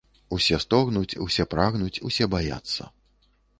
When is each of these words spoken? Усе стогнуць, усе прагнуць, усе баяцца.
Усе 0.37 0.55
стогнуць, 0.63 1.19
усе 1.27 1.45
прагнуць, 1.53 2.01
усе 2.11 2.31
баяцца. 2.35 2.81